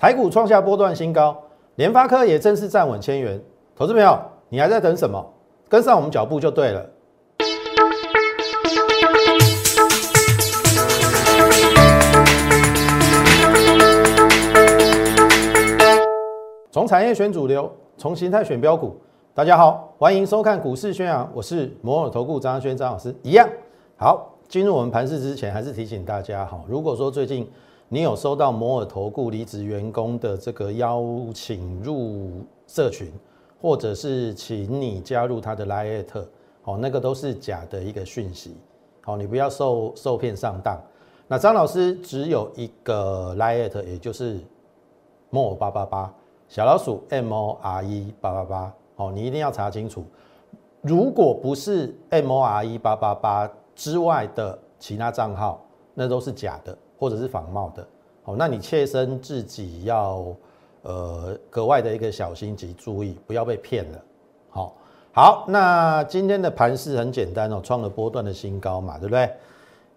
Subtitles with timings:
[0.00, 1.36] 台股创下波段新高，
[1.74, 3.38] 联发科也正式站稳千元。
[3.76, 5.22] 投资朋友，你还在等什么？
[5.68, 6.86] 跟上我们脚步就对了。
[16.72, 18.96] 从产业选主流，从形态选标股。
[19.34, 23.14] 大家好，欢迎收看股市宣扬，我是摩尔投顾张轩张老师。
[23.22, 23.46] 一样
[23.98, 27.46] 好，进入我们盘市之前，还是提醒大家哈，如果说最近
[27.92, 31.02] 你有收到摩尔投顾离职员工的这个邀
[31.34, 32.30] 请入
[32.68, 33.12] 社群，
[33.60, 36.06] 或者是请你加入他的 Line，
[36.62, 38.56] 好，那个都是假的一个讯息，
[39.02, 40.80] 好，你不要受受骗上当。
[41.26, 44.38] 那张老师只有一个 Line，也就是
[45.30, 46.14] 摩尔八八八。
[46.46, 50.04] 小老鼠 M O R E 八八八，哦，你一定要查清楚。
[50.80, 55.60] 如果不是 M O R E 八八八之外的其他账号，
[55.92, 57.84] 那都是假的或者是仿冒的。
[58.22, 60.26] 好，那你切身自己要
[60.82, 64.04] 呃格外的一个小心及注意，不要被骗了。
[64.50, 64.76] 好，
[65.10, 69.32] 好，那今天的盘势很简单哦，创了波段的新高嘛，对不对？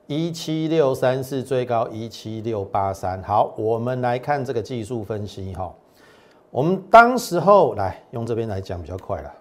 [0.08, 3.22] 一七六三四最高一七六八三。
[3.24, 5.74] 好，我们来看这个技术分析哈。
[6.50, 9.34] 我们当时候来用这边来讲比较快了。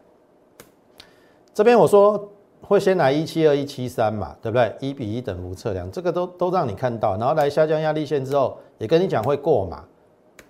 [1.55, 2.29] 这边我说
[2.63, 4.75] 会先来一七二一七三嘛，对不对？
[4.81, 7.17] 一比一等幅测量，这个都都让你看到。
[7.17, 9.85] 然后来下降压力线之后，也跟你讲会过嘛。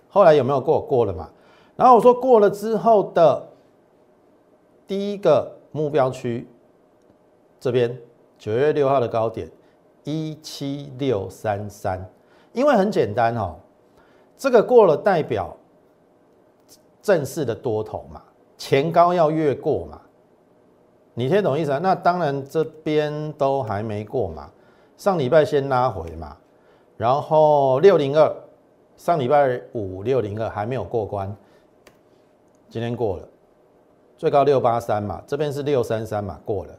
[0.09, 0.81] 后来有没有过？
[0.81, 1.29] 过了嘛。
[1.75, 3.49] 然后我说过了之后的
[4.87, 6.47] 第一个目标区，
[7.59, 7.99] 这边
[8.39, 9.51] 九月六号的高点
[10.05, 12.09] 一七六三三，
[12.53, 13.57] 因为很简单哈，
[14.37, 15.57] 这个过了代表。
[17.03, 18.23] 正式的多头嘛，
[18.57, 20.01] 前高要越过嘛，
[21.15, 21.79] 你听懂意思啊？
[21.83, 24.51] 那当然这边都还没过嘛，
[24.97, 26.37] 上礼拜先拉回嘛，
[26.97, 28.35] 然后六零二，
[28.97, 31.35] 上礼拜五六零二还没有过关，
[32.71, 33.29] 今天过了，
[34.17, 36.73] 最高六八三嘛，这边是六三三嘛，过了。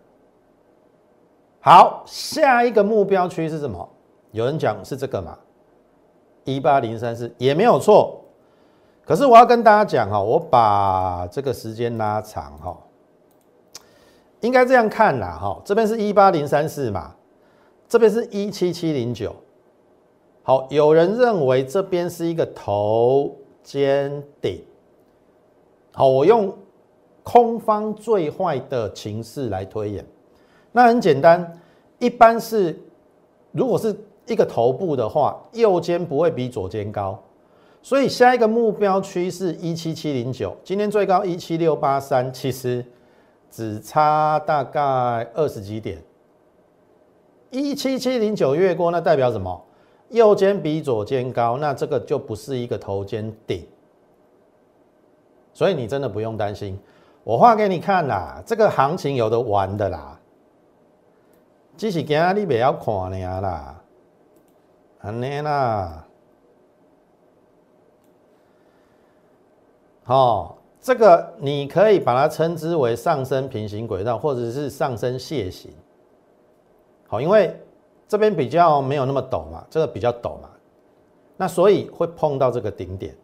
[1.59, 3.87] 好，下一个目标区是什么？
[4.31, 5.37] 有人讲是这个嘛，
[6.43, 8.19] 一八零三四也没有错。
[9.05, 12.77] 可是我要跟大家讲哈，我把这个时间拉长哈，
[14.43, 17.15] 应该这样看啦哈，这边是一八零三四嘛，
[17.87, 19.33] 这边是一七七零九，
[20.43, 23.33] 好，有人认为这边是一个头
[23.63, 24.61] 肩顶，
[25.93, 26.53] 好，我用
[27.23, 30.05] 空方最坏的情势来推演，
[30.73, 31.59] 那很简单，
[31.99, 32.77] 一般是
[33.53, 33.95] 如果是
[34.27, 37.17] 一个头部的话，右肩不会比左肩高。
[37.81, 42.85] 所以下一个目标区是一七七零九，今天最高一七六八三，其实
[43.53, 44.81] 只差大概
[45.35, 46.01] 二十几点。
[47.51, 49.63] 一七七零九越过，那代表什么？
[50.09, 53.63] 右肩比左肩高，那这个就不是一个头肩顶。
[55.53, 56.79] 所以你真的不用担心，
[57.23, 60.19] 我画给你看啦，这个行情有的玩的啦，
[61.77, 63.81] 只是今日你不要看尔啦，
[65.01, 66.07] 安尼啦。
[70.05, 75.71] 哦，这个你可以把它称之为上升平行轨道，或者是上升楔形。
[77.07, 77.57] 好，因为
[78.05, 80.49] 这边比较没有那么陡嘛，这个比较陡嘛，
[81.37, 83.15] 那所以会碰到这个顶点，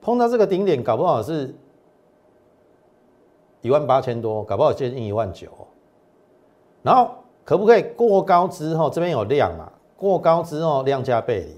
[0.00, 1.54] 碰到这个顶点，搞不好是
[3.60, 5.46] 一万八千多，搞不好接近一万九。
[6.82, 7.12] 然后
[7.44, 9.70] 可不可以过高之后，这边有量嘛？
[9.96, 11.56] 过高之后量价背离，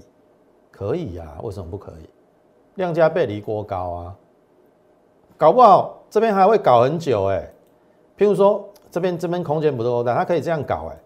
[0.69, 1.39] 可以呀？
[1.41, 2.07] 为什么不可以？
[2.75, 4.15] 量价背离过高啊，
[5.41, 7.51] 搞不好这边还会搞很久哎。
[8.15, 10.99] 譬如说这边这边空间不够大，它可以这样搞哎，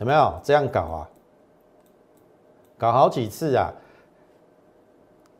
[0.00, 1.08] 有没有这样搞啊？
[2.76, 3.72] 搞好几次啊。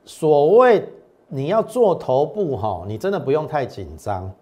[0.07, 0.89] 所谓
[1.29, 4.33] 你要做头部哈，你真的不用太紧张。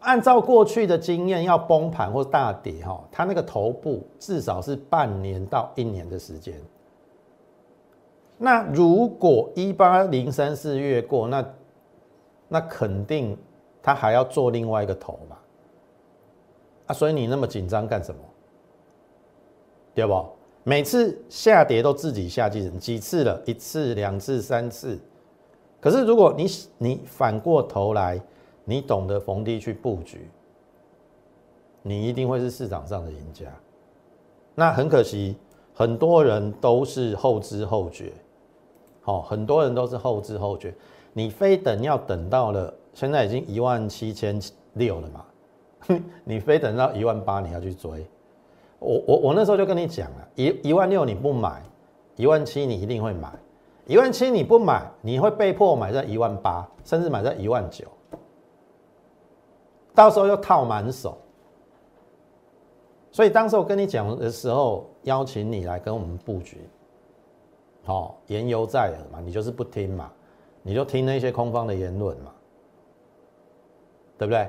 [0.00, 6.54] 按照过去的经验，要崩盘或大跌哈，它那个头部至少是半年到一年的时间。
[8.38, 11.44] 那如果一八零三四越过，那
[12.52, 13.38] 那肯定
[13.80, 15.38] 他还要做另外一个头嘛？
[16.88, 18.20] 啊，所以你那么紧张干什么？
[19.94, 20.26] 对不？
[20.64, 24.98] 每次下跌都自己下几层几次了，一次、两次、三次。
[25.80, 28.20] 可是如果你你反过头来，
[28.64, 30.28] 你懂得逢低去布局，
[31.82, 33.46] 你一定会是市场上的赢家。
[34.54, 35.36] 那很可惜，
[35.72, 38.12] 很多人都是后知后觉。
[39.04, 40.74] 哦，很多人都是后知后觉，
[41.12, 44.40] 你非等要等到了，现在已经一万七千
[44.74, 45.24] 六了嘛，
[46.24, 48.06] 你非等到一万八你要去追，
[48.78, 51.62] 我我我那时候就跟你讲了，一一万六你不买，
[52.16, 53.32] 一万七你一定会买，
[53.86, 57.86] 一万七你不买，你会被迫买在一万八，甚至买在一万九，
[59.94, 61.18] 到时候又套满手。
[63.12, 66.58] 所以当时我跟你讲的时候，邀请你来跟我们布局，
[67.82, 70.12] 好，言犹在耳嘛，你就是不听嘛，
[70.62, 72.30] 你就听那些空方的言论嘛，
[74.18, 74.40] 对不对？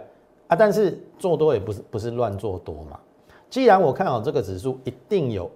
[0.48, 3.00] 啊，但是做多也不是不是乱做多嘛。
[3.50, 5.50] 既然我看好这个指数，一定有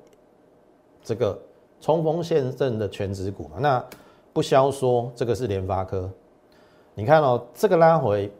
[1.03, 1.37] 这个
[1.81, 3.85] 冲锋陷阵的全指股嘛，那
[4.31, 6.09] 不消说这个是联发科。
[6.93, 8.31] 你看哦，这个拉回，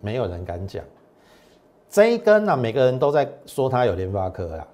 [0.00, 0.82] 没有人敢讲。
[1.88, 4.66] 这一根呢，每个人都在说它有联发科啦，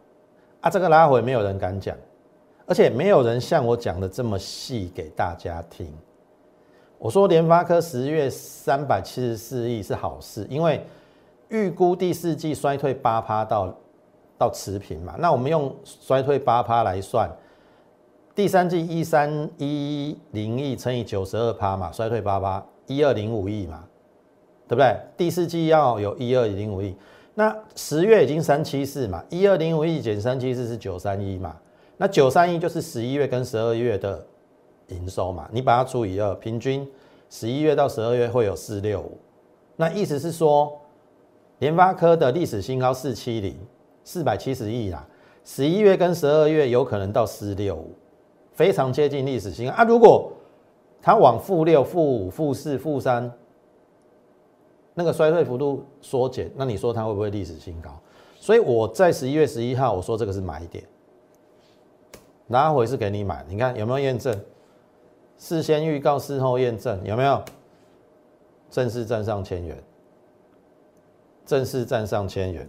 [0.60, 1.96] 啊，这个拉回没有人敢讲，
[2.66, 5.92] 而且没有人像我讲的这么细给大家听。
[6.98, 10.84] 我说联发科十月三百七十四亿是好事，因为
[11.48, 13.74] 预估第四季衰退八趴到
[14.38, 17.30] 到持平嘛，那我们用衰退八趴来算，
[18.34, 23.84] 第三季一三一零亿乘以九十二趴嘛，衰退八趴一二零五亿嘛。
[24.68, 24.96] 对不对？
[25.16, 26.92] 第四季要有一二零五亿，
[27.34, 31.54] 那十月已经三七四嘛，一二零五亿减三七四是九三一嘛，
[31.98, 34.26] 那九三一就是十一月跟十二月的
[34.88, 36.88] 营收嘛，你把它除以二，平均
[37.28, 39.18] 十一月到十二月会有四六五，
[39.76, 40.72] 那意思是说，
[41.58, 43.56] 联发科的历史新高四七零
[44.04, 45.06] 四百七十亿啦，
[45.44, 47.94] 十一月跟十二月有可能到四六五，
[48.52, 49.84] 非常接近历史新高啊！
[49.84, 50.30] 如果
[51.02, 53.32] 它往负六、负五、负四、负三。
[54.98, 57.90] 那个衰退幅度缩减，那你说它会不会历史新高？
[58.40, 60.82] 所以我在十一月十一号我说这个是买点，
[62.46, 64.34] 拿回是给你买，你看有没有验证？
[65.38, 67.42] 事先预告，事后验证，有没有？
[68.70, 69.82] 正式站上千元，
[71.44, 72.68] 正式站上千元，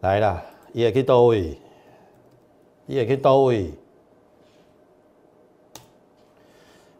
[0.00, 0.42] 来啦，
[0.72, 1.58] 也可以到位，
[2.86, 3.72] 也可以到位。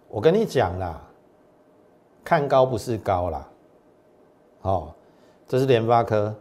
[0.09, 1.03] 我跟你讲啦。
[2.25, 3.49] 看高不是高啦，
[4.63, 4.93] 哦，
[5.47, 6.35] 这是联发科。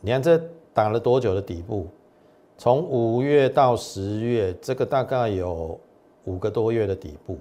[0.00, 0.36] 你看这
[0.74, 1.86] 打了多久的底部？
[2.58, 5.78] 从五月到十月，这个大概有
[6.24, 7.38] 五个多月的底部。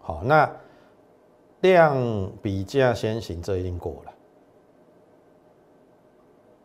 [0.00, 0.50] 好，那
[1.62, 4.12] 量比价先行，这已经过了。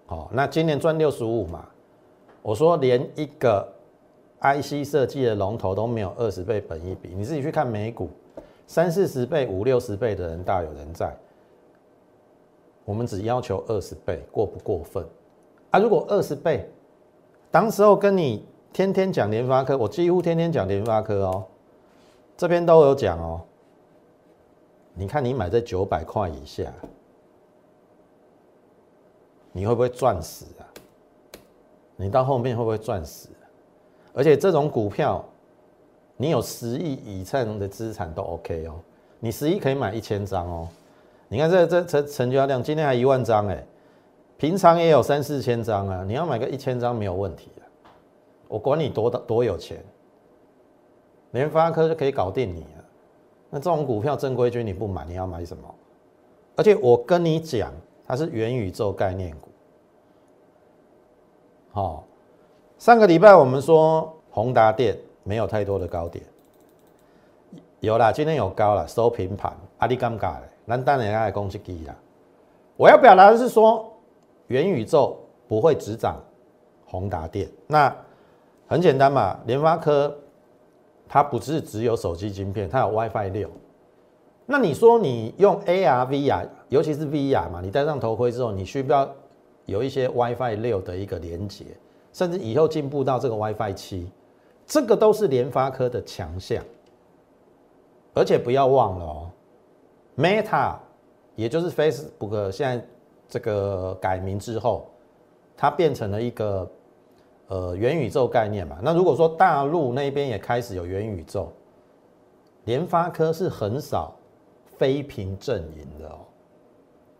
[0.05, 1.65] 好，那今年赚六十五嘛？
[2.41, 3.65] 我说连一个
[4.41, 8.09] IC 设计的龙头都没有二十倍本一比，你自己去看美股。
[8.67, 11.15] 三四十倍、五六十倍的人大有人在，
[12.83, 15.05] 我们只要求二十倍，过不过分？
[15.73, 16.69] 啊，如果二十倍，
[17.49, 21.43] 当时候跟你天天讲联发科，我几乎天天讲联发科哦，
[22.37, 23.41] 这边都有讲哦。
[24.93, 26.71] 你看你买在九百块以下，
[29.51, 30.69] 你会不会赚死啊？
[31.95, 33.29] 你到后面会不会赚死？
[34.13, 35.25] 而且这种股票。
[36.15, 38.75] 你有十亿以上的资产都 OK 哦，
[39.19, 40.69] 你十亿可以买一千张哦。
[41.27, 43.65] 你看这这成成交量今天还一万张哎，
[44.43, 46.03] 平常也有三四千张啊。
[46.05, 47.63] 你要买个一千张没有问题啊，
[48.49, 49.81] 我管你多多有钱，
[51.31, 52.83] 联发科就可以搞定你了。
[53.49, 55.63] 那这种股票正规军你不买，你要买什么？
[56.57, 57.71] 而且我跟你讲，
[58.05, 59.47] 它是元宇宙概念股。
[61.71, 62.03] 好，
[62.77, 64.97] 上个礼拜我们说宏达电。
[65.25, 66.21] 没有太多的高点，
[67.79, 71.95] 有啦，今天有高了，收平盘，阿里尴尬嘞，那当然要攻击低啦。
[72.75, 73.89] 我要表达的是说，
[74.47, 76.21] 元宇宙不会只涨
[76.85, 77.95] 宏达电，那
[78.67, 80.15] 很简单嘛，联发科
[81.07, 83.49] 它不是只有手机晶片，它有 WiFi 六。
[84.45, 89.09] 那你说你用 AR、VR，尤其是 VR 嘛，你戴上头盔之后，你需不需要
[89.65, 91.65] 有一些 WiFi 六的一个连接，
[92.11, 94.11] 甚至以后进步到这个 WiFi 七？
[94.65, 96.63] 这个都是联发科的强项，
[98.13, 99.31] 而且不要忘了哦
[100.17, 100.75] ，Meta，
[101.35, 102.85] 也就是 Facebook 现在
[103.33, 104.85] 这个改名之后，
[105.57, 106.71] 它变成了一个
[107.47, 108.77] 呃元宇宙概念嘛。
[108.79, 111.51] 那如果说大陆那边也开始有元宇宙，
[112.65, 114.13] 联发科是很少
[114.77, 116.19] 非屏阵营的哦，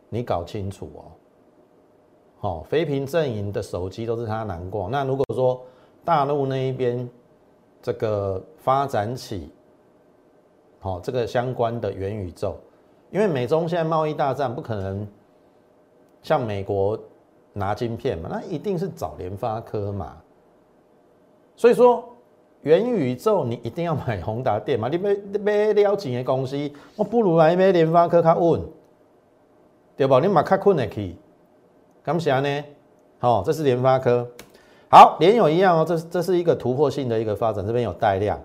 [0.08, 1.02] 你搞清楚哦。
[2.38, 4.88] 好，非屏阵营的手机都是它难过。
[4.88, 5.66] 那如果说
[6.06, 7.10] 大陆那一边，
[7.82, 9.50] 这个发展起，
[10.80, 12.56] 好，这个相关的元宇宙，
[13.10, 15.08] 因为美中现在贸易大战不可能
[16.24, 16.98] 像美国
[17.54, 20.18] 拿晶片嘛，那一定是找联发科嘛。
[21.56, 22.04] 所以说
[22.62, 26.58] 元宇宙你一定要买宏达电嘛，你买买了钱的公司，
[26.96, 28.62] 我不如来买联发科较稳，
[29.96, 30.20] 对吧？
[30.20, 31.16] 你买较困的去，
[32.02, 32.64] 感谢呢，
[33.20, 34.28] 好，这是联发科。
[34.90, 38.40] 好，联友一样哦，这这是一个突破性的一个发展，这边有带量，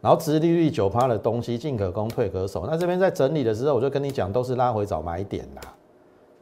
[0.00, 2.66] 然后殖利率九趴的东西进可攻退可守。
[2.66, 5.62] 那这边在整理的时候，我就跟你讲，都是拉回找买点啦。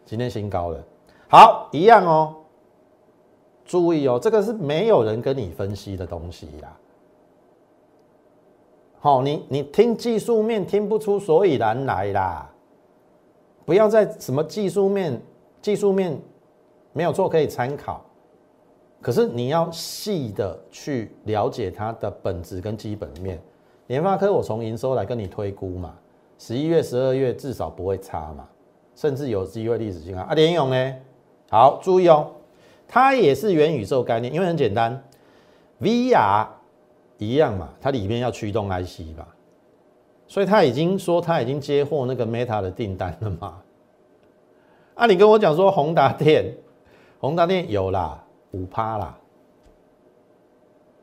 [0.08, 0.82] 今天新高了，
[1.28, 2.34] 好，一样哦。
[3.66, 6.74] 注意哦，这个是没有人跟你分析的东西啦。
[9.00, 12.50] 好，你你听技术面听不出所以然来啦，
[13.66, 15.20] 不要在什么技术面，
[15.60, 16.18] 技术面
[16.94, 18.02] 没有错可以参考。
[19.02, 23.38] 可是你要细的去了解它的本质跟基本面。
[23.88, 25.94] 联发科我从营收来跟你推估嘛，
[26.38, 28.48] 十一月、十二月至少不会差嘛，
[28.98, 30.26] 甚至有机会历史性啊。
[30.28, 30.96] 啊，联勇呢？
[31.48, 32.32] 好，注意哦，
[32.88, 35.00] 它也是元宇宙概念，因为很简单
[35.80, 36.48] ，VR
[37.18, 39.28] 一样嘛，它里面要驱动 IC 吧，
[40.26, 43.62] 所以他已经说他已经接获那个 Meta 的订单了嘛。
[44.96, 46.52] 啊，你跟我讲说宏达电，
[47.20, 48.24] 宏达电有啦。
[48.52, 49.18] 五趴啦，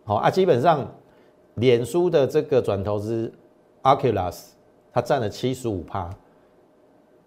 [0.03, 0.83] 好啊，基本上
[1.53, 3.31] 脸书的这个转投资
[3.83, 4.47] Oculus，
[4.91, 6.09] 它占了七十五趴，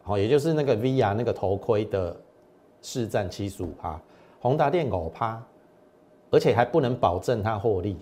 [0.08, 2.16] 哦，也就是那个 VR 那个头盔的
[2.80, 4.00] 市占七十五趴，
[4.40, 5.40] 宏达电五趴，
[6.30, 7.96] 而且还不能保证它获利。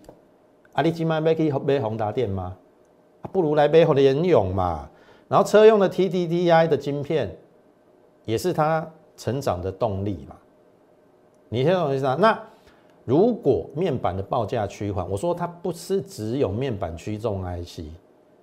[0.73, 2.57] 啊，你今晚买去买宏达电吗？
[3.33, 4.89] 不如来买我的联勇嘛。
[5.29, 7.37] 然后车用的 TDDI 的晶片，
[8.25, 10.37] 也是它成长的动力嘛。
[11.49, 12.17] 你听懂意思啊？
[12.21, 12.41] 那
[13.05, 17.81] 如果面板的报价趋缓，我说它不是只有面板驱动 IC，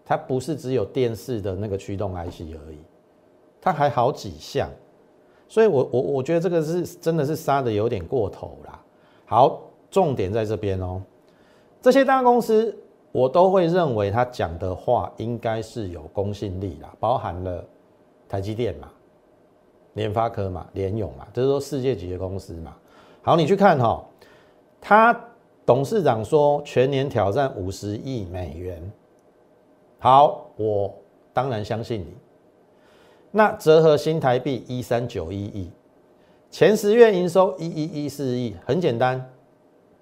[0.03, 2.77] 它不是只有电视的那个驱动 IC 而已，
[3.63, 4.70] 它还好几项，
[5.48, 8.77] 所以我我我觉得这个是真的是杀的有点过头啦。
[9.25, 11.01] 好，重点在这边哦，
[11.82, 12.77] 这些大公司
[13.13, 17.63] 我都会认为他讲的话应该是有公信力啦，包含了
[18.27, 18.91] 台积电嘛、
[19.93, 22.75] 联发科嘛、联咏嘛，这是说世界级的公司嘛。
[23.22, 24.03] 好，你去看哈，
[24.82, 25.17] 他
[25.65, 28.91] 董事长说全年挑战五十亿美元。
[30.00, 30.93] 好，我
[31.32, 32.13] 当然相信你。
[33.35, 35.67] 那折合新台币一三九一亿，
[36.51, 39.33] 前十月营收一一一四亿，很简单，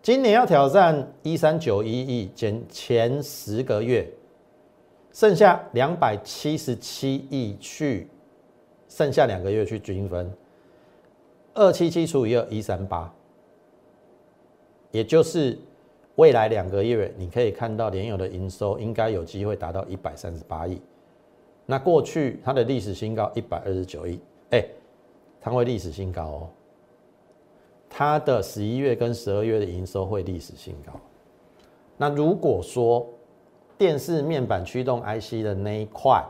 [0.01, 4.05] 今年要挑战一三九一亿减前十个月，
[5.13, 8.09] 剩下两百七十七亿去，
[8.89, 10.29] 剩下两个月去均分。
[11.53, 13.13] 二七七除以二一三八，
[14.91, 15.57] 也就是
[16.15, 20.81] 未来两个月，你可以看到联友的营收应该有机会达到一百三十八亿。
[21.71, 24.61] 那过去它的历史新高一百二十九亿，哎，
[25.39, 26.49] 它会历史新高哦。
[27.89, 30.91] 它的十一月跟十二月的营收会历史新高。
[31.95, 33.07] 那如果说
[33.77, 36.21] 电视面板驱动 IC 的那一块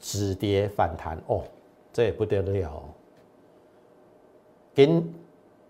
[0.00, 1.44] 止跌反弹哦，
[1.92, 2.82] 这也不得了。
[4.74, 5.00] 给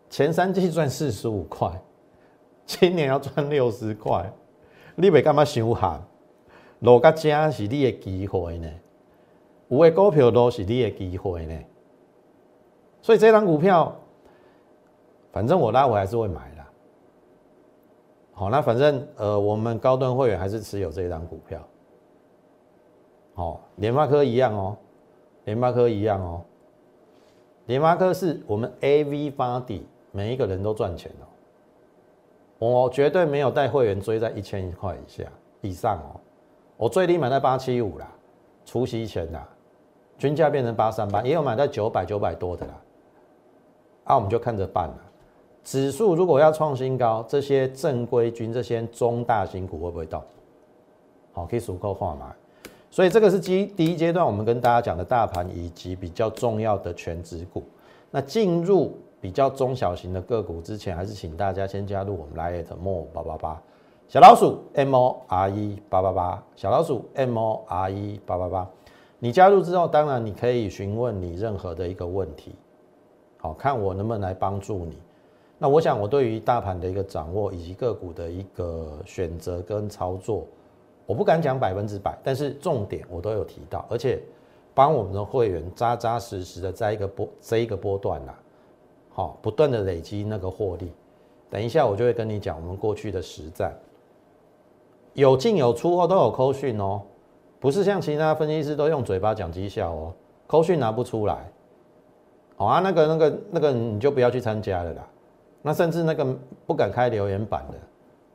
[0.09, 1.71] 前三季赚四十五块，
[2.65, 4.33] 今年要赚六十块，
[4.95, 6.01] 你袂干嘛想喊？
[6.81, 8.71] 落个家是你的机会呢，
[9.69, 11.59] 有的股票都是你的机会呢。
[13.03, 13.95] 所以这张股票，
[15.33, 16.65] 反正我拉回还是会买的。
[18.33, 21.61] 好，那反正呃，我们高端会员还是持有这张股票。
[23.35, 24.77] 好，联发科一样哦，
[25.45, 26.43] 联发科一样哦。
[27.67, 31.25] 联发科是我们 A V 发底，每一个人都赚钱哦。
[32.59, 35.25] 我绝对没有带会员追在一千块以下
[35.61, 36.21] 以上哦。
[36.77, 38.07] 我最低买在八七五啦，
[38.65, 39.49] 除夕前啦，
[40.19, 42.73] 均价变成八三八，也有买在九百九百多的啦。
[44.05, 44.97] 啊，我们就看着办了。
[45.65, 50.23] 指数如果要创新高，这些正规军、这些中大型股会不会到？
[51.33, 52.27] 好，可以数扣化买。
[52.89, 57.63] 所以这个是第第一阶段，我们跟大家讲的大盘以及比较重要的全指股。
[58.11, 63.63] 那进入比较中小型的个股之前，还是请大家先加入我们 Lite More 八八八
[64.09, 68.71] 小老鼠 M O R E 八八八小老鼠 M O R E 八八八。
[69.19, 72.55] 你加入之后，当然你可以询问你任何的一个问题，
[73.39, 74.99] 好看我能不能来帮助你。
[75.59, 80.47] 那我想我对于大盘的一个掌握以及个股的一个选择跟操作。
[81.07, 84.21] 我不敢讲百分之百，但是重点我都有提到，而且
[84.75, 88.37] 帮我们的会员扎扎实实的在一个波这一个波段啦，
[89.11, 90.93] 好，不断的累积那个获利。
[91.49, 93.73] 等一下我就会跟你讲我们过去的实战，
[95.15, 97.01] 有进有出哦，都有扣讯哦，
[97.67, 100.13] 不是像其他分析师都用嘴巴讲绩效哦，
[100.47, 101.51] 扣讯拿不出来，
[102.57, 105.03] 好啊，那个那个那个你就不要去参加了啦，
[105.63, 106.25] 那甚至那个
[106.65, 107.75] 不敢开留言板的，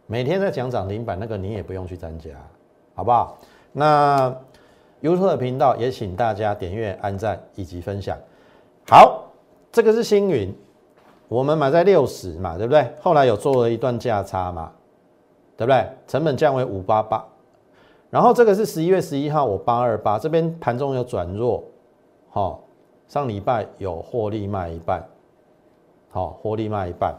[0.06, 2.32] 每天在讲涨停板那个你也不用去参加。
[2.94, 3.38] 好不好？
[3.72, 4.36] 那
[5.02, 8.18] YouTube 频道也请大家点阅、按赞以及分享。
[8.90, 9.32] 好，
[9.72, 10.54] 这个是星云，
[11.30, 12.86] 我们买在六十嘛，对不对？
[13.00, 14.74] 后来有做了一段价差嘛，
[15.56, 15.88] 对不对？
[16.06, 17.26] 成本降为五八八，
[18.12, 21.64] 然后这个是十一月十一号，我八二八这边盘中有转弱，
[22.30, 22.62] 好，
[23.08, 25.04] 上礼拜有获利卖一半，
[26.12, 27.16] 好，获利卖一半，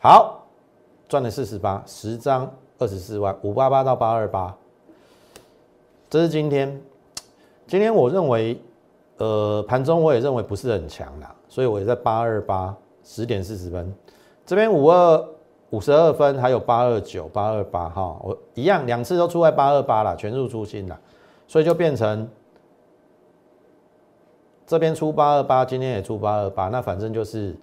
[0.00, 0.44] 好，
[1.08, 4.56] 赚了四十八，十张二十四万，五八八到八二八，
[6.10, 6.82] 这是今天，
[7.68, 8.60] 今天我认为。
[9.18, 12.74] 呃，盘中我也认为不是很强啦，所以我也在八二八
[13.04, 13.94] 十点四十分，
[14.44, 15.28] 这边五二
[15.72, 20.98] 五十二分，还有八二九八二八哈，我一样两次都出在八二八了，全数出清了，
[21.46, 22.26] 所以就变成
[24.66, 27.54] 这边出八二八，今天也出八二八，那反正就是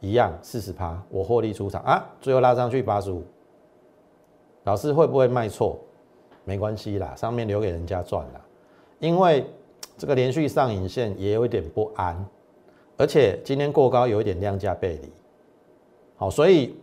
[0.00, 3.22] 一样四十趴，我获利出场啊，最后拉上去八十五，
[4.64, 5.78] 老师会不会卖错？
[6.44, 8.40] 没关系啦，上面留给人家赚了，
[8.98, 9.46] 因为。
[9.96, 12.26] 这个连续上影线也有一点不安，
[12.96, 15.12] 而且今天过高有一点量价背离，
[16.16, 16.74] 好，所以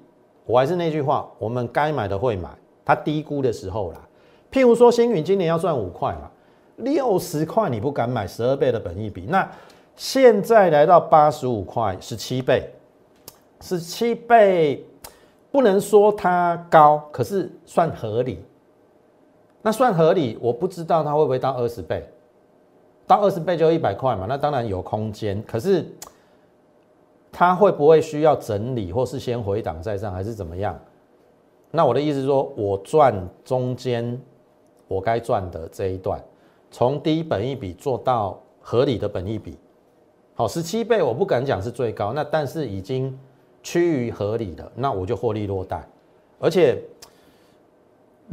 [0.45, 2.49] 我还是那句话，我们该买的会买，
[2.83, 3.99] 它低估的时候啦。
[4.51, 6.29] 譬如说星云今年要赚五块嘛，
[6.77, 9.49] 六十块你不敢买，十二倍的本益比，那
[9.95, 12.69] 现在来到八十五块，十七倍，
[13.61, 14.85] 十七倍
[15.51, 18.43] 不能说它高，可是算合理。
[19.61, 22.03] 那算合理，我不知道它会不会到二十倍。
[23.05, 25.43] 到二十倍就一百块嘛，那当然有空间。
[25.45, 25.85] 可是
[27.31, 30.79] 它会不会需要整理，或是先回档再上，还是怎么样？
[31.71, 34.19] 那我的意思是说，我赚中间
[34.87, 36.21] 我该赚的这一段，
[36.69, 39.57] 从低本一笔做到合理的本一笔，
[40.35, 43.17] 好，十七倍我不敢讲是最高，那但是已经
[43.63, 45.87] 趋于合理的，那我就获利落袋，
[46.39, 46.77] 而且。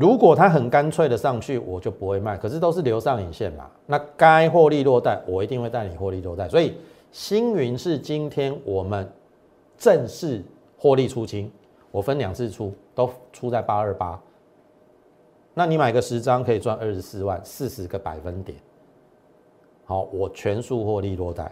[0.00, 2.36] 如果它很干脆的上去，我就不会卖。
[2.36, 6.48] 可是都是留上影线嘛，那该获利落袋，我一定会带你获利落袋。
[6.48, 6.74] 所以
[7.10, 9.10] 星云是今天我们
[9.76, 10.42] 正式
[10.76, 11.50] 获利出清，
[11.90, 14.20] 我分两次出，都出在八二八。
[15.54, 18.56] 那你买个十张可以赚二十四万，四十个百分点。
[19.84, 21.50] 好，我全数获利落袋。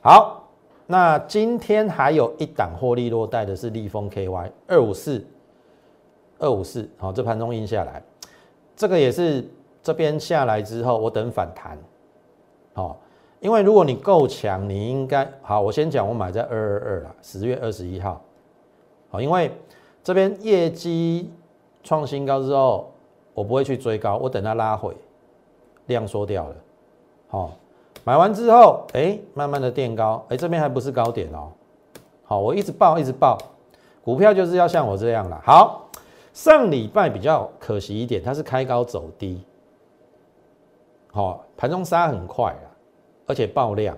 [0.00, 0.48] 好，
[0.86, 5.24] 那今天还有一档获利落袋的是立丰 KY 二五四。
[6.38, 8.02] 二五四，好，这盘中印下来，
[8.74, 9.48] 这个也是
[9.80, 11.78] 这边下来之后，我等反弹，
[12.72, 12.98] 好，
[13.42, 18.22] 因为如果你够强，你应该好，我先讲，我买在二二二了，十月二十一号，
[19.10, 19.50] 好，因为
[20.04, 21.28] 这边业绩
[21.82, 22.92] 创新高之后，
[23.34, 24.96] 我不会去追高，我等它拉回，
[25.86, 26.54] 量缩掉了，
[27.26, 27.50] 好，
[28.04, 31.50] 买完之后，哎，慢慢的垫高，哎，这边还不是高点哦，
[32.24, 33.36] 好，我一直报一直报，
[34.04, 35.80] 股票就是要像我这样了，好。
[36.32, 39.44] 上礼拜比较可惜一点，它是开高走低，
[41.10, 42.66] 好，盘中杀很快啊，
[43.32, 43.96] 而且爆量，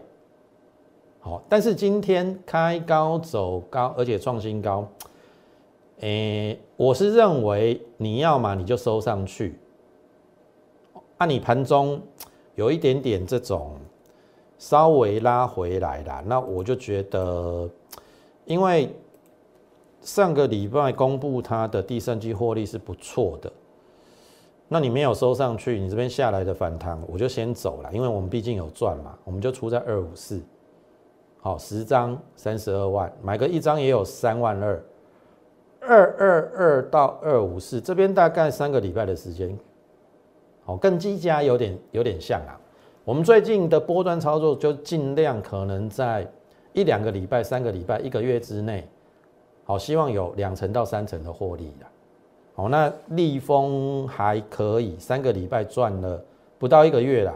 [1.18, 4.87] 好，但是今天开高走高，而且创新高，
[5.99, 9.59] 诶，我是认为你要嘛你就收上去，
[11.18, 12.01] 按你盘中
[12.55, 13.77] 有一点点这种
[14.57, 17.68] 稍微拉回来啦，那我就觉得，
[18.44, 18.88] 因为。
[20.01, 23.51] 上个礼拜公布它的第三季获利是不错的，
[24.68, 30.40] 那你没有收上去，你这边下来的反弹我就先走了，因为我们毕竟有赚嘛，我们就出在二五四，
[31.40, 34.85] 好，十张三十二万，买个一张也有三万二，
[35.81, 39.57] 二二二到二五四这边大概三个礼拜的时间，
[40.64, 42.59] 好，跟积家有点有点像啊，
[43.05, 46.27] 我们最近的波段操作就尽量可能在
[46.72, 48.88] 一两个礼拜、三个礼拜、一个月之内。
[49.66, 51.88] 好，希望有两成到三成的获利啦。
[52.55, 56.25] 好，那立丰还可以，三个礼拜赚了
[56.57, 57.35] 不到一个月啦。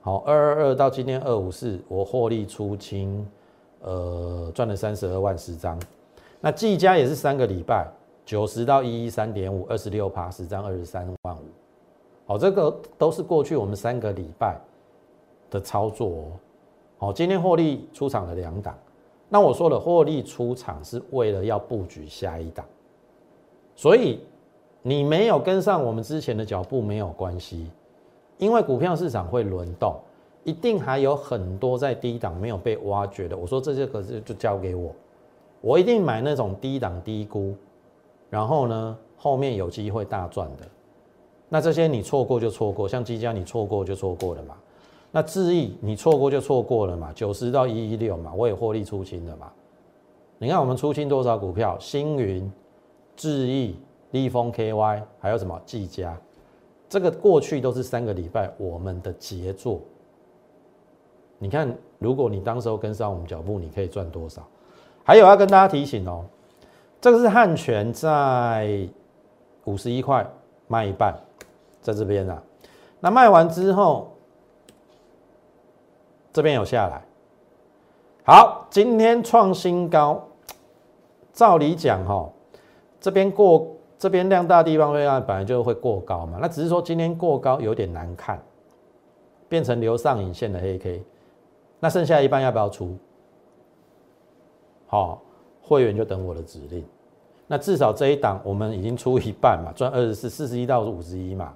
[0.00, 3.24] 好，二二二到今天二五四，我获利出清，
[3.82, 5.80] 呃，赚了三十二万十张。
[6.40, 7.86] 那技嘉也是三个礼拜，
[8.24, 11.44] 九十到一一三点五，二十六趴十张二十三万五。
[12.26, 14.58] 好，这个都是过去我们三个礼拜
[15.50, 16.24] 的操作哦。
[16.98, 18.76] 好，今天获利出场了两档。
[19.28, 22.66] 那我说了，获利出场是为了要布局下一档，
[23.80, 24.20] 所以
[24.82, 27.66] 你没有跟上我们之前的脚步没有关系，
[28.36, 29.94] 因为股票市场会轮动，
[30.44, 33.34] 一定还有很多在低档没有被挖掘的。
[33.34, 34.94] 我说这些可是就交给我，
[35.62, 37.54] 我一定买那种低档低估，
[38.28, 40.68] 然后呢后面有机会大赚的。
[41.48, 44.54] 那这些你错过就错过，像基嘉你错过就错过了嘛。
[45.10, 49.50] 那智毅你错过就错过了嘛，九十到一一六嘛，我也获利出清了嘛。
[50.36, 51.78] 你看我们出清多少股票？
[51.78, 52.52] 星云、
[53.16, 53.78] 智毅、
[54.10, 56.18] 立丰 KY，还有什么技嘉？
[56.88, 59.80] 这个过去都是三个礼拜我们的杰作。
[61.38, 64.46] 你看，如果你当时候跟上我们脚步，你可以赚多少？
[65.04, 66.24] 还有要跟大家提醒哦，
[67.00, 68.88] 这个是汉泉在
[69.64, 70.28] 五十一块
[70.66, 71.14] 卖一半，
[71.80, 72.42] 在这边啊。
[73.00, 74.12] 那卖完之后，
[76.32, 77.02] 这边有下来。
[78.24, 80.26] 好，今天创新高。
[81.32, 82.28] 照理讲哈，
[83.00, 86.38] 这边过这边量大地方会按本来就会过高嘛。
[86.40, 88.40] 那只是说今天过高有点难看，
[89.48, 91.02] 变成留上影线的黑 K。
[91.80, 92.96] 那剩下一半要不要出？
[94.86, 95.22] 好，
[95.62, 96.84] 会员就等我的指令。
[97.46, 101.54] 那至少这一档我们已经出一半嘛，赚二十四、四十一到五十一嘛，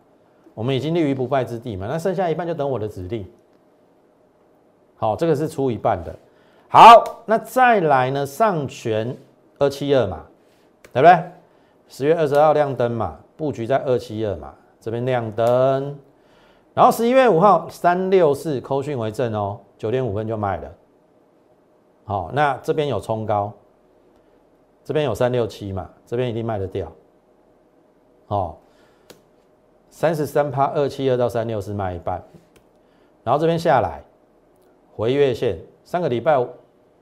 [0.54, 1.86] 我们已经立于不败之地嘛。
[1.86, 3.24] 那剩下一半就等我的指令。
[4.96, 6.14] 好，这个是出一半的。
[6.68, 8.26] 好，那再来呢？
[8.26, 9.16] 上权
[9.58, 10.24] 二七二嘛，
[10.94, 11.22] 对不对？
[11.88, 15.98] 十月二十号亮灯嘛，布局在二七二嘛，这边亮灯。
[16.72, 20.72] 然后十一月五号三六四扣讯为正哦，九点五分就卖了。
[22.04, 23.52] 好，那这边有冲高，
[24.84, 26.90] 这边有三六七嘛，这边一定卖得掉。
[28.28, 28.56] 哦，
[29.90, 32.22] 三十三趴二七二到三六四卖一半，
[33.24, 34.02] 然后这边下来
[34.96, 36.38] 回月线，上个礼拜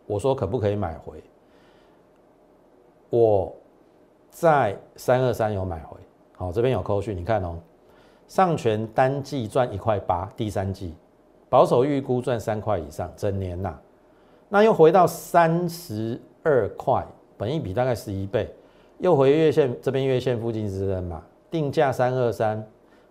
[0.06, 1.22] 我说可不可以买回？
[3.10, 3.54] 我
[4.32, 5.96] 在三二三有买回，
[6.34, 7.58] 好，这边有扣讯，你看哦，
[8.26, 10.94] 上权单季赚一块八，第三季
[11.50, 13.78] 保守预估赚三块以上，整年呐。
[14.48, 18.50] 那又回到三十二块，本一比大概十一倍，
[18.98, 22.66] 又回月线这边月线附近支撑嘛，定价三二三，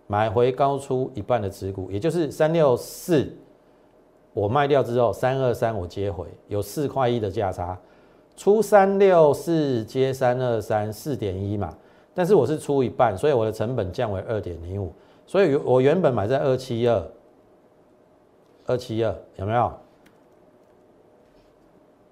[0.08, 3.32] 买回高出一半的持股，也就是三六四，
[4.34, 7.78] 我卖掉之后三二三我接回，有四块一的价差，
[8.36, 11.76] 出三六四接三二三四点一嘛，
[12.14, 14.92] 但是我是出一半，所以我的成本降为二点零五，
[15.26, 17.06] 所以我原本买在二七二，
[18.66, 19.72] 二七二有没有？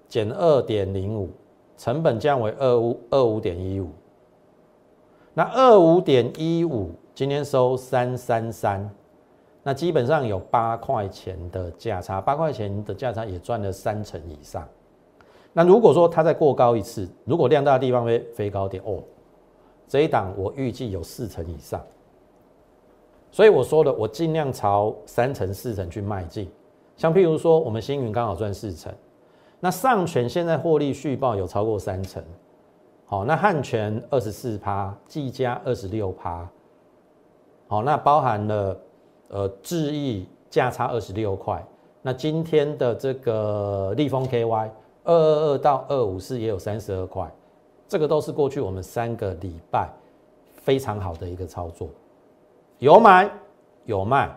[0.07, 1.29] 减二点零五，
[1.77, 3.89] 成本降为二五二五点一五。
[5.33, 8.89] 那二五点一五今天收三三三，
[9.63, 14.67] 那基本上有八块钱的价差，八块钱的价差也赚了三成以上。
[15.53, 19.03] 那如果说它再过高一次，如果量大的地方会飞高点哦，
[19.87, 21.81] 这一档我预计有四成以上。
[23.31, 26.49] 所以我说的，我尽量朝三成四成去迈进。
[26.97, 28.93] 像譬如说，我们星云刚好赚四成。
[29.59, 32.23] 那上权现在获利续报有超过三成，
[33.05, 36.49] 好，那汉权二十四趴，技嘉二十六趴，
[37.67, 38.79] 好，那包含了
[39.29, 41.63] 呃智毅价差二十六块，
[42.01, 44.69] 那今天的这个立丰 KY
[45.03, 47.29] 二二二到二五四也有三十二块，
[47.87, 49.89] 这个都是过去我们三个礼拜
[50.53, 51.89] 非常好的一个操作，
[52.79, 53.29] 有买
[53.85, 54.29] 有卖，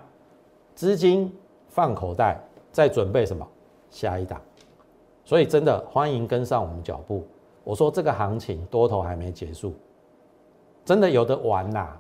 [0.75, 1.33] 资金
[1.69, 2.41] 放口袋，
[2.73, 3.47] 在准备什么
[3.91, 4.41] 下一档。
[5.25, 7.25] 所以真的欢迎跟上我们脚步。
[7.63, 9.75] 我说这个行情多头还没结束，
[10.85, 11.97] 真的有的玩呐。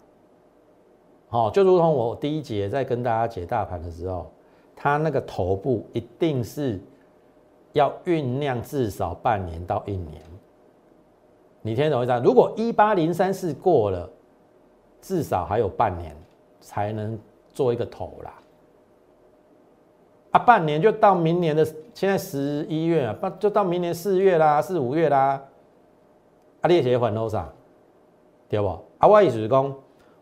[1.29, 4.31] 好，就如同我第一节在跟大家解大盘的时候，
[4.77, 6.79] 它那个头部一定是
[7.74, 10.22] 要酝酿至少半年到一年。
[11.60, 12.20] 你听懂意思？
[12.24, 14.08] 如果一八零三四过了，
[15.00, 16.16] 至少还有半年
[16.60, 17.18] 才能
[17.52, 18.34] 做一个头啦。
[20.30, 25.42] 啊，半年就到明年的现在十一月啊，就到明年四月啦，四五月啦。
[26.60, 27.52] 啊，列些还多少？
[28.48, 28.66] 对不？
[28.98, 29.74] 啊，我意思是讲，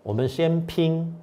[0.02, 1.16] 我们先拼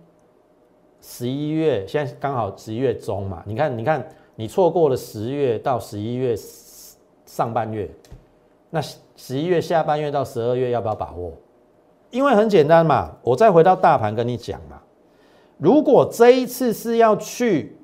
[1.01, 3.43] 十一月，现在刚好十一月中嘛。
[3.45, 4.05] 你看，你看，
[4.39, 6.33] 你错过了十月到十一月
[7.25, 7.91] 上半月，
[8.69, 8.81] 那
[9.17, 11.33] 十一月下半月到十二月要不要把握？
[12.09, 14.81] 因为很简单嘛，我再回到大盘跟你讲嘛，
[15.57, 17.75] 如果这一次是要去。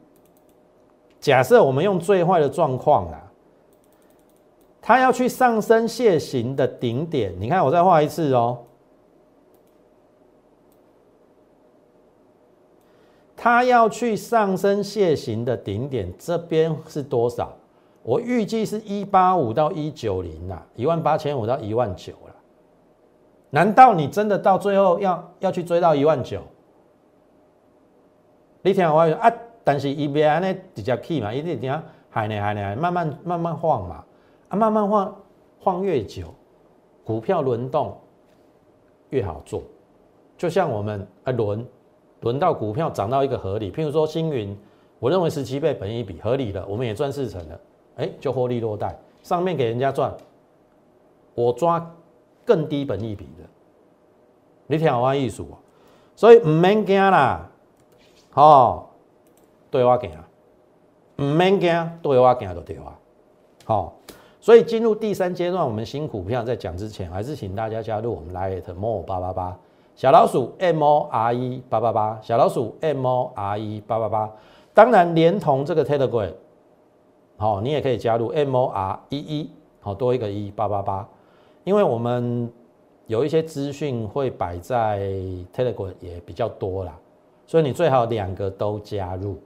[1.20, 3.22] 假设我们用最坏的状况啊，
[4.82, 8.60] 它要去上升楔形的顶点，你看我再画一次哦，
[13.46, 17.54] 它要去上升楔形的顶点，这边是多少？
[18.02, 22.36] 我预计是一八五到一九零啊，一万八千五到一万九了。
[23.52, 26.42] 难道你真的到最后要要去追到一万九？
[28.64, 29.32] 你听我啊。
[29.64, 34.04] 但是伊边安尼直接起嘛，一定怎样海呢海呢，慢慢慢慢晃嘛，
[34.50, 35.16] 啊慢慢晃
[35.60, 36.34] 晃越久，
[37.04, 37.96] 股票轮动
[39.12, 39.62] 越好做。
[40.36, 41.64] 就像我们啊轮
[42.26, 44.58] 轮到股票涨到一个合理，譬如说星云，
[44.98, 47.60] 我认为十七倍本一比合理的，我们也赚四成了，
[47.98, 50.12] 哎就获利落袋，上面给人家赚，
[51.36, 51.96] 我抓
[52.44, 53.44] 更低本一比的，
[54.66, 55.54] 你听我意思啊，
[56.16, 57.48] 所以唔免惊啦，
[58.34, 58.88] 哦。
[59.70, 60.10] 对我行，
[61.18, 62.98] 唔免惊，对我行就对啊。
[63.66, 63.94] 好，
[64.40, 69.60] 所以进入第三阶段，我们新股票在讲之前，还是请大家加入我们 Lite More 八八八
[69.96, 74.30] 小老鼠 M O R E 八八八小老鼠 M O R E 八八八。
[74.74, 76.34] 当然，连同这个 Telegram，
[77.38, 81.08] 好，你也可以加入 M O R E 一，好多一个一八八八。
[81.64, 82.52] 因为我们
[83.08, 85.00] 有一些资讯会摆在
[85.56, 86.96] Telegram 也比较多啦，
[87.48, 89.38] 所以你最好两个都加入，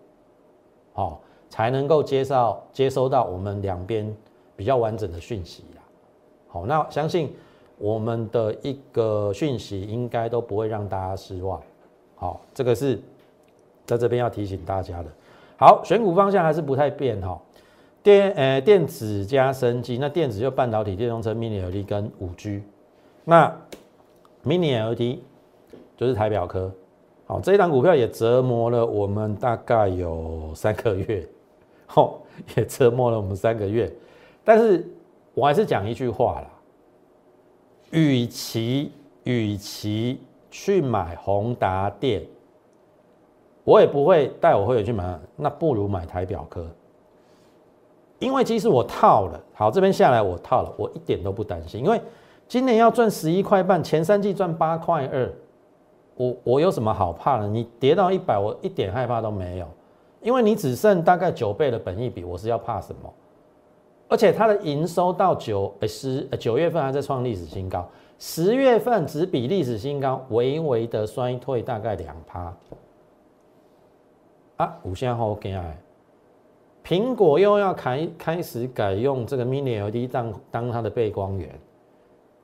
[0.94, 4.14] 好，才能够接受接收到我们两边。
[4.56, 5.82] 比较完整的讯息呀，
[6.50, 7.34] 好，那相信
[7.80, 11.60] 我们的一个讯息应该都不会让大家失望，
[12.16, 13.00] 好，这个是
[13.86, 15.10] 在这边要提醒大家的。
[15.58, 17.42] 好，选股方向还是不太变哈，
[18.04, 22.62] 电呃电子加升级，那电子就半导体、电动车、Mini LED 跟五 G，
[23.24, 23.54] 那
[24.46, 25.20] Mini LED
[25.98, 26.72] 就是台表科，
[27.26, 31.28] 好，这一档股票也折磨了我们大概有三个月，
[31.88, 32.22] 吼，
[32.58, 33.90] 也折磨了我们三个月。
[34.44, 34.86] 但是
[35.34, 36.48] 我还是讲一句话啦，
[37.92, 38.92] 与其
[39.24, 40.22] 与其
[40.52, 42.24] 去买宏达电，
[43.64, 46.68] 我也不会带我会员去买，那不如买台表科，
[48.20, 52.02] 因为即使我套了，好这边下来我套了，我一点都不担心，因为
[52.48, 55.32] 今年要赚十一块半，前三季赚八块二，
[56.16, 57.48] 我我有什么好怕的？
[57.48, 59.68] 你跌到一百，我一点害怕都没有，
[60.22, 63.14] 因为你只剩大概九倍的本益比，我是要怕什么？
[64.10, 72.54] 而且它的营收到九呃十九月份还在创历史新高，十月份只比历史新高微微的衰退大概两趴。
[74.58, 75.64] 啊，五线后 OK 啊，
[76.84, 81.58] 苹果又要开开始改用这个 Mini LED 当当它的背光源，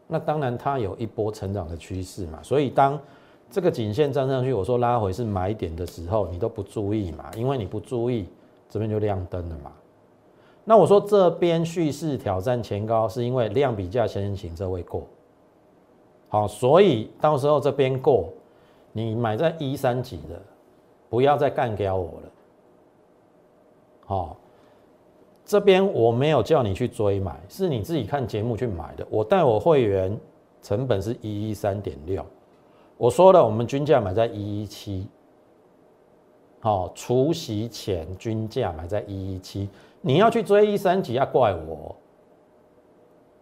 [0.07, 2.39] 那当然它有一波成长的趋势嘛。
[2.43, 2.97] 所以当
[3.49, 8.27] 这个颈线站上去，我说拉回是买点的时候，你都不注意嘛，因为你不注意，
[8.69, 9.71] 这边就亮灯了嘛。
[10.67, 15.03] 那我说这边蓄势挑战前高，是因为量比价先行这位过，
[16.27, 18.29] 好，所以到时候这边过，
[18.91, 20.41] 你买在一三级的，
[21.07, 22.31] 不要再干掉我了，
[24.07, 24.37] 好，
[25.45, 29.05] 这边我没有叫你去追买，是你自己看节目去买的。
[29.07, 30.19] 我带我会员
[30.63, 32.25] 成本是一一三点六，
[32.97, 35.07] 我说了，我们均价买在一一七，
[36.59, 39.69] 好，除息前均价买在一一七。
[40.07, 41.95] 你要去追一三级，要怪我，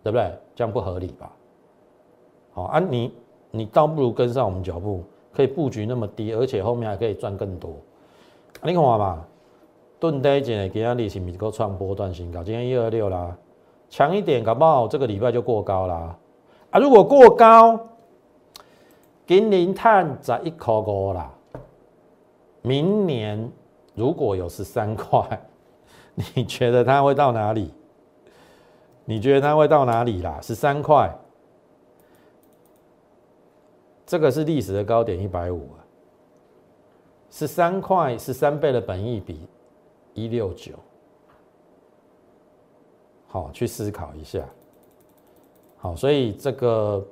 [0.02, 0.32] 对不对？
[0.56, 1.30] 这样不合理吧？
[2.54, 3.14] 好啊，你
[3.52, 7.74] 你倒不如跟上我们脚步，可以布局那么低，而且后面还可以赚更多。
[8.62, 9.26] 你看嘛，
[10.00, 13.38] 钝低一的，今天利息米够创波段新高，今天一二六啦，
[13.90, 16.18] 强一点，搞不好这个礼拜就过高啦。
[16.70, 17.78] 啊，如果过高，
[19.28, 21.30] 金零碳在一口五啦，
[22.62, 23.52] 明年
[23.96, 25.28] 如果有十三块。
[26.36, 27.72] 你觉得它会到哪里？
[29.06, 30.40] 你觉得它会到哪里啦？
[30.42, 31.14] 十三块，
[34.06, 35.84] 这个是历史的高点一百五啊。
[37.32, 39.48] 十三块，十三倍的本益比
[40.14, 40.74] 一六九，
[43.28, 44.48] 好，去思考一下。
[45.78, 47.06] 好，所以这个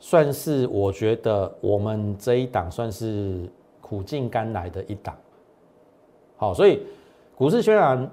[0.00, 3.48] 算是我觉得我们这一档算是
[3.80, 5.14] 苦尽甘来的一档。
[6.38, 6.82] 好，所以。
[7.36, 8.10] 股市虽然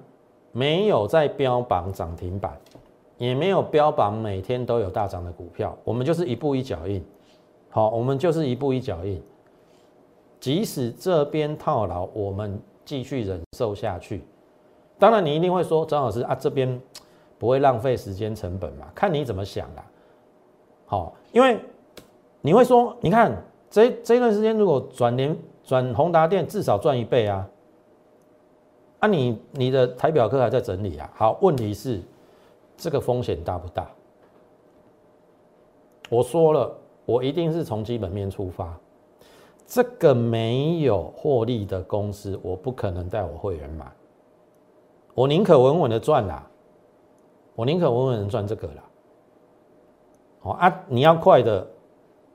[0.51, 2.57] 没有在标榜涨停板，
[3.17, 7.03] 也没有标榜每天都有大涨的股票，我们就是一步一脚印。
[7.69, 9.21] 好，我们就是一步一脚印。
[10.39, 14.23] 即使这边套牢，我们继续忍受下去。
[14.97, 16.81] 当然，你一定会说，张老师啊，这边
[17.37, 18.87] 不会浪费时间成本嘛？
[18.95, 19.85] 看你怎么想啦。
[20.85, 21.59] 好，因为
[22.41, 23.31] 你会说，你看
[23.69, 27.47] 这这段时间如果转联转宏达电，至少赚一倍啊。
[29.01, 31.11] 啊，你你的台表科还在整理啊？
[31.15, 31.99] 好，问题是
[32.77, 33.89] 这个风险大不大？
[36.07, 36.71] 我说了，
[37.05, 38.77] 我一定是从基本面出发。
[39.65, 43.91] 这个没有获利的公司，我不可能带我会员买。
[45.15, 46.47] 我宁可稳稳的赚啦，
[47.55, 48.83] 我宁可稳稳的赚这个啦。
[50.41, 51.67] 好啊，你要快的，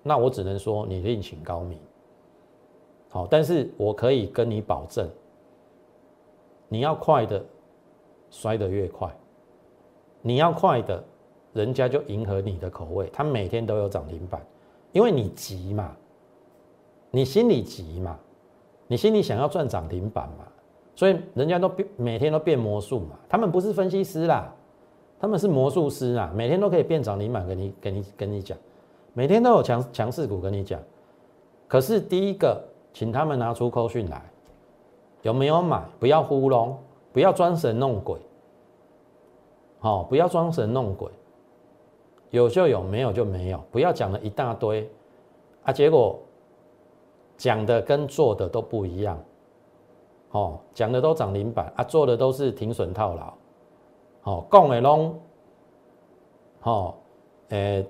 [0.02, 1.79] 那我只能说你另请高明。
[3.09, 5.09] 好，但是我可以跟你保证。
[6.68, 7.44] 你要快的，
[8.31, 9.09] 摔得越快；
[10.22, 11.02] 你要快的，
[11.52, 13.09] 人家就迎合你的口味。
[13.12, 14.44] 他每天都有涨停板，
[14.92, 15.96] 因为你急嘛，
[17.11, 18.18] 你心里急嘛，
[18.88, 20.46] 你心里想要赚涨停板嘛，
[20.94, 23.18] 所以人家都变每天都变魔术嘛。
[23.29, 24.52] 他们不是分析师啦，
[25.20, 28.59] 他们是魔术师啊，每天都可以变涨停板，跟你跟你跟你讲，
[29.12, 30.81] 每天都有强强势股跟你讲。
[31.68, 34.22] 可是第一个，请他们拿出扣讯来。
[35.26, 35.82] 有没有买？
[35.98, 36.78] 不要糊弄，
[37.12, 38.16] 不要装神弄鬼。
[39.80, 41.10] 好，不要装神弄鬼，
[42.30, 44.88] 有就有，没有就没有，不要讲了一大堆。
[45.64, 46.16] 啊，结果
[47.36, 49.18] 讲的跟做的都不一样，
[50.30, 53.34] 哦，讲的都涨停板啊，做的都是停损套牢，
[54.22, 55.20] 哦，讲的拢，
[56.62, 56.94] 哦，
[57.48, 57.84] 诶，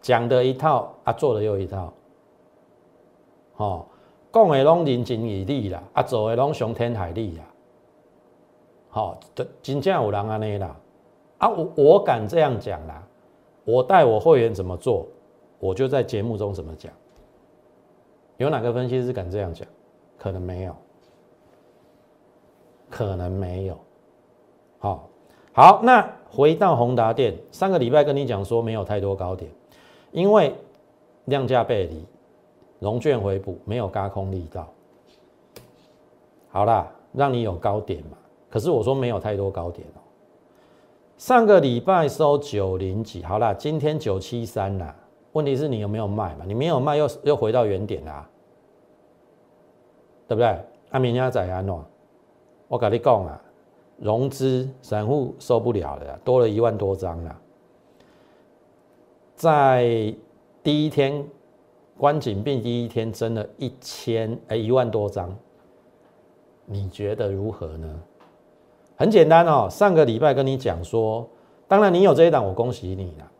[0.00, 1.92] 讲的一套啊，做的又一套，
[3.56, 3.86] 哦，
[4.32, 7.44] 讲的拢人情义理啦，啊，做的拢伤天害理啦，
[8.88, 10.76] 好，真真正有人安尼啦。
[11.38, 13.02] 啊，我我敢这样讲啦，
[13.64, 15.06] 我带我会员怎么做，
[15.58, 16.92] 我就在节目中怎么讲。
[18.36, 19.66] 有哪个分析师敢这样讲？
[20.18, 20.76] 可能没有，
[22.90, 23.78] 可能没有。
[24.78, 25.08] 好，
[25.52, 29.50] 好，那回到宏达电，上个礼拜跟你讲说没有太多高点，
[30.12, 30.54] 因为
[31.24, 32.04] 量价背离，
[32.80, 34.68] 融券回补，没有高空力道。
[36.48, 38.18] 好啦，让你有高点嘛，
[38.50, 40.00] 可是我说没有太多高点哦。
[41.16, 44.92] 上个礼拜收九零几，好啦，今天九七三啦。
[45.32, 46.44] 问题是你有没有卖嘛？
[46.44, 48.28] 你没有卖，又又回到原点啦，
[50.26, 50.58] 对不对？
[50.90, 51.84] 阿明家仔安诺，
[52.66, 53.40] 我跟你讲啊，
[53.98, 57.38] 融资散户受不了了，多了一万多张啦。
[59.36, 60.12] 在
[60.64, 61.24] 第一天
[62.00, 65.36] 关紧闭第一天，增了一千哎一万多张，
[66.64, 68.00] 你觉得如何呢？
[68.96, 71.28] 很简单哦，上个礼拜跟你讲说，
[71.68, 73.30] 当然你有这一档，我恭喜你了。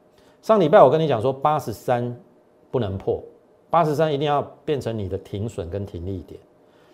[0.42, 2.14] 上礼拜我跟你讲说，八十三
[2.70, 3.24] 不能破，
[3.70, 6.38] 八十三一定要变成你的停损跟停利点。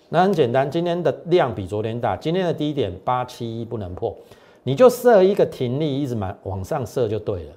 [0.09, 4.17] 那很简单，今天的量比昨天大，今天的低点八七一不能破，
[4.63, 7.53] 你就设一个停利，一直满往上设就对了。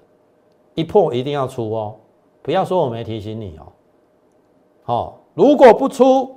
[0.73, 1.95] 一破一定要出哦，
[2.41, 3.71] 不要说我没提醒你哦。
[4.89, 6.35] 好，如果不出，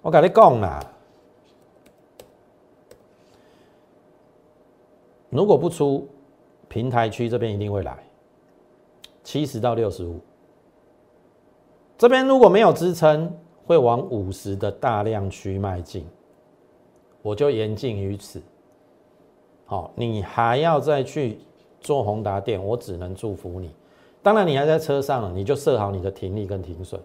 [0.00, 0.82] 我跟你讲啦。
[5.28, 6.08] 如果不出，
[6.66, 8.02] 平台区这边一定会来
[9.22, 10.18] 七十到六十五，
[11.98, 13.30] 这边如果没有支撑，
[13.66, 16.06] 会往五十的大量区迈进，
[17.20, 18.40] 我就言尽于此。
[19.66, 21.40] 好，你还要再去
[21.78, 23.70] 做宏达店，我只能祝福你。
[24.28, 27.00] 当然，你还在车上，你就设好你的停利跟停损。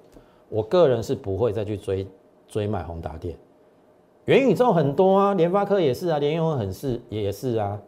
[0.50, 2.06] 我个人是不会再去追
[2.50, 3.34] 追买宏达电，
[4.26, 7.80] 元宇宙很多啊，联发科也是啊，联用很是也是啊。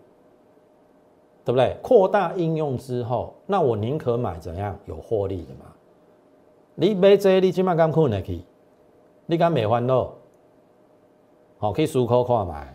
[1.44, 1.76] 对不对？
[1.82, 5.66] 扩大应用之后，那我宁可买怎样有获利的嘛？
[6.76, 8.42] 你买这，你起码敢困得去，
[9.26, 10.10] 你敢没欢乐？
[11.58, 12.74] 好，可以熟口看买。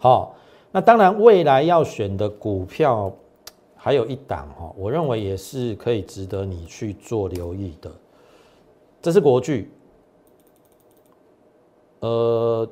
[0.00, 0.34] 好，
[0.72, 3.12] 那当然未来要选的股票
[3.84, 7.92] 还有一档哈，我认为也是可以值得你去做留意的。
[9.02, 9.70] 这是国巨，
[12.00, 12.66] 呃，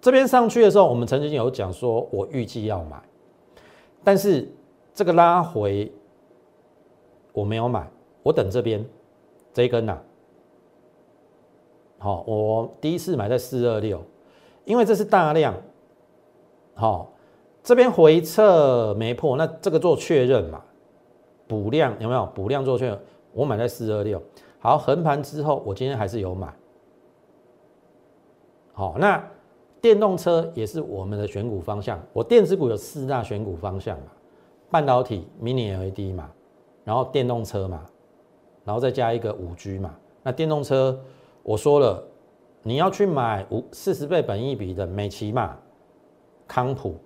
[0.00, 3.00] 这边上去的时候，我们曾经有讲说，我预计要买。
[4.02, 4.52] 但是
[4.92, 5.92] 这个拉回
[7.32, 7.88] 我没有买，
[8.24, 8.84] 我等这边
[9.52, 9.96] 这一根呐。
[11.98, 14.02] 好，我第一次买在四二六，
[14.64, 15.54] 因为这是大量。
[16.74, 17.13] 好，
[17.64, 20.62] 这边回撤没破，那这个做确认嘛，
[21.48, 22.24] 补量有没有？
[22.26, 23.00] 补量做确认，
[23.32, 24.22] 我买在四二六。
[24.60, 26.54] 好，横盘之后，我今天还是有买。
[28.72, 29.20] 好，那。
[29.80, 32.02] 电动车也是我们的选股方向。
[32.14, 34.06] 我电子股有四大选股方向嘛，
[34.70, 36.30] 半导体、Mini LED 嘛，
[36.84, 37.84] 然后电动车嘛，
[38.64, 39.94] 然后再加一个五 G 嘛。
[40.22, 40.98] 那电动车
[41.42, 42.02] 我说了，
[42.62, 45.54] 你要去买五四十倍本益比的美骑嘛、
[46.48, 46.96] 康普，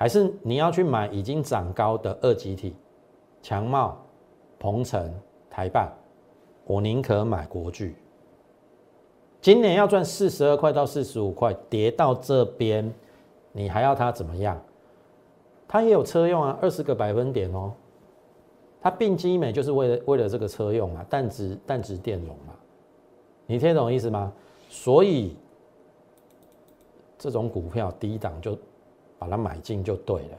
[0.00, 2.74] 还是你要去买已经涨高的二级体，
[3.42, 3.98] 强茂、
[4.58, 5.12] 鹏程、
[5.50, 5.92] 台办，
[6.64, 7.94] 我宁可买国巨。
[9.42, 12.90] 今年要赚四十二块到四十五块，跌到这边，
[13.52, 14.58] 你还要它怎么样？
[15.68, 17.70] 它也有车用啊，二十个百分点哦。
[18.80, 22.54] 它并基美就是为了为了这个车用啊，淡值淡值电容嘛。
[23.44, 24.32] 你听懂意思吗？
[24.70, 25.36] 所以
[27.18, 28.56] 这种股票低档就
[29.20, 30.38] 把它买进就对了。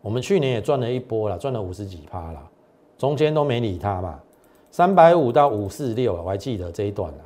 [0.00, 2.40] 我们去年也赚了一波了，赚了五十几趴了，
[2.96, 4.20] 中间都没理它嘛。
[4.70, 7.18] 三百五到五四六，我还记得这一段了。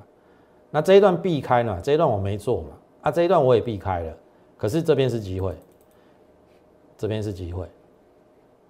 [0.71, 1.79] 那这一段避开呢？
[1.83, 2.69] 这一段我没做嘛，
[3.03, 4.17] 啊，这一段我也避开了。
[4.57, 5.55] 可是这边是机会，
[6.97, 7.67] 这边是机会。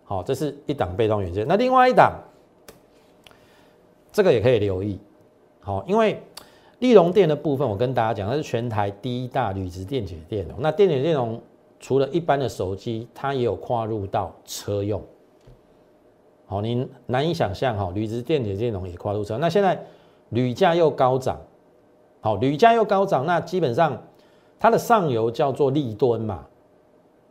[0.02, 1.46] 好，这是一档被动元件。
[1.46, 2.20] 那另外一档，
[4.10, 4.98] 这个也可以留意。
[5.60, 6.20] 好，因为
[6.80, 10.56] 利隆电的部分，我跟大家讲，它是全台第一大铝质电解电容。
[10.60, 11.40] 那电解电容
[11.82, 15.02] 除了一般的手机，它也有跨入到车用。
[16.46, 19.36] 好，您难以想象哈，铝质电解电容也跨入车。
[19.36, 19.84] 那现在
[20.30, 21.38] 铝价又高涨。
[22.20, 24.00] 好，铝价又高涨，那基本上
[24.60, 26.46] 它的上游叫做立吨嘛，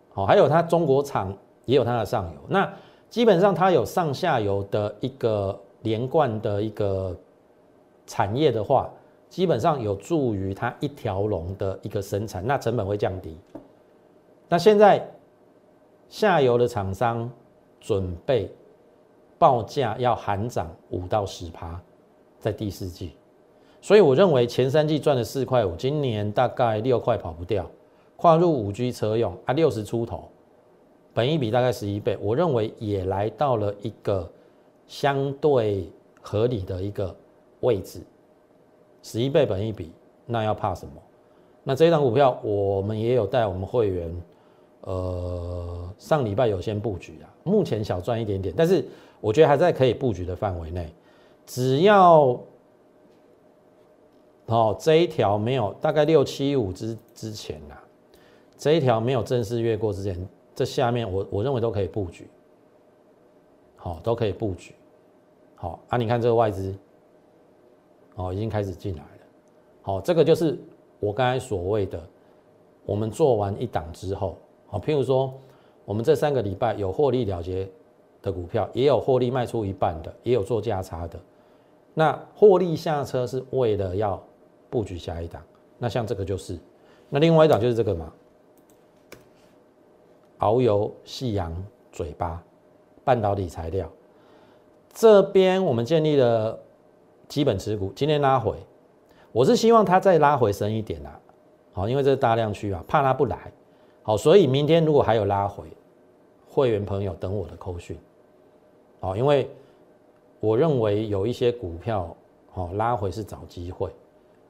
[0.10, 1.34] 好，还有它中国厂
[1.64, 2.39] 也有它的上游。
[2.49, 2.70] 那
[3.10, 7.16] 基本上它有上下游的一个连贯的一个
[8.06, 8.89] 产业的话，
[9.30, 13.38] 基本上有助于它一条龙的一个生产，那成本会降低。
[14.52, 15.02] 那现在
[16.10, 17.32] 下游的厂商
[17.80, 18.52] 准备
[19.39, 21.80] 报价要含涨五到十趴，
[22.38, 23.14] 在第四季。
[23.80, 27.66] 所以我认为前三季赚了四块五，今年大概六块跑不掉。
[28.18, 30.28] 跨入五 G 车用啊，六十出头，
[31.14, 34.30] 本一比大概十一倍，我认为也来到了一个
[34.86, 35.89] 相对
[36.22, 37.16] 合理的一个
[37.62, 38.02] 位置。
[39.02, 39.93] 十一倍本一比，
[40.26, 40.91] 那要怕什么？
[41.64, 44.14] 那这一档股票我们也有带我们会员，
[44.82, 48.86] 呃，上礼拜有先布局啊，目前小赚一点点，但是
[49.20, 50.94] 我觉得还在可以布局的范围内，
[51.46, 52.40] 只要。
[54.48, 57.82] 哦，这一条没有，大概六七五之之前啊，
[58.58, 62.28] 这一条没有正式越过之前，这下面我我认为都可以布局，
[63.78, 64.76] 好，都可以布局，
[65.56, 66.76] 好啊，你看这个外资，
[68.16, 69.26] 哦，已经开始进来了，
[69.84, 70.60] 好，这个就是
[71.00, 72.06] 我刚才所谓的，
[72.86, 74.38] 我们做完一档之后，
[74.72, 75.32] 好，譬如说
[75.86, 77.70] 我们这三个礼拜有获利了结
[78.24, 81.20] 的股票，也有获利卖出一半的，也有做价差的，
[81.94, 84.20] 那获利下车是为了要。
[84.72, 85.44] 布局下一档，
[85.78, 86.58] 那像这个就是，
[87.10, 88.10] 那另外一档就是这个嘛，
[90.40, 91.54] 遨游夕阳
[91.92, 92.42] 嘴巴
[93.04, 93.92] 半导体材料，
[94.94, 96.58] 这边我们建立了
[97.28, 98.56] 基本持股，今天拉回，
[99.34, 101.20] 我是希望它再拉回深一点啊，
[101.74, 103.52] 好，因为这是大量区啊，怕它不来，
[104.04, 105.66] 好，所以明天如果还有拉回，
[106.49, 107.97] 会员朋友等我的扣讯，
[108.99, 109.49] 好，因为
[110.39, 112.16] 我认为有一些股票，
[112.52, 113.89] 好拉回是找机会。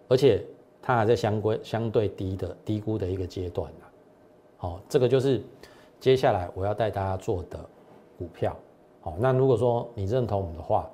[0.08, 0.44] 而且
[0.82, 3.86] 它还在相关相对低的低估的一个阶段呢，
[4.58, 5.42] 好，这个就是
[6.00, 7.60] 接下来我要带大家做的
[8.18, 8.54] 股票，
[9.00, 10.90] 好，那如果说你认同我们的话，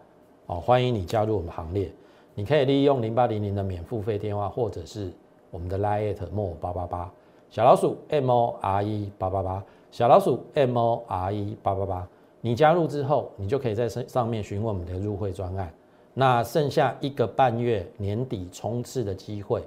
[0.45, 1.91] 哦，欢迎你加入我们行列，
[2.35, 5.11] 你可以利用零八零零的免付费电话，或者是
[5.49, 7.11] 我们的 Line more 八八八
[7.49, 12.07] 小老鼠 M O R E 八八八小老鼠 M O R E 八八八，
[12.41, 15.71] 你加入之后，你就可以在上上面询问我们的入会专案。
[16.13, 19.63] 那剩下一个半月年底冲刺的机会，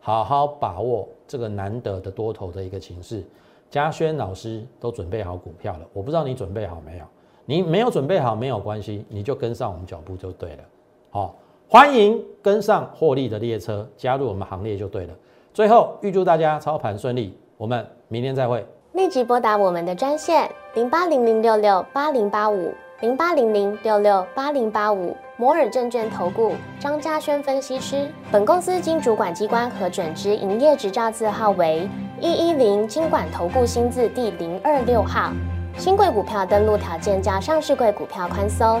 [0.00, 3.24] 好好把握这个难得的多头的一个情势。
[3.70, 7.04] 嘉轩老师都准备好股票了，我不知道你准备好没有？
[7.46, 10.64] 你没有准备好没有关系，你就跟上我们脚步就对了。
[11.10, 11.34] 好，
[11.68, 15.14] 欢迎跟上获利的列车，加入我们行列就对了。
[15.54, 18.66] 最后预祝大家操盘顺利，我们明天再会。
[18.94, 22.74] 立即拨打我们的专线零八零零六六八零八五。
[23.00, 31.88] 零八零零六六八零八五摩尔证券投顾张嘉轩分析师，本公司经主管机关核准之营业执照字号为
[32.20, 35.32] 一一零金管投顾新字第零二六号。
[35.76, 38.80] 新贵股票登录条件较上市贵股票宽松，